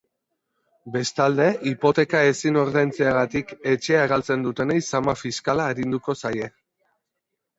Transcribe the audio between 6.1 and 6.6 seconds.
zaie.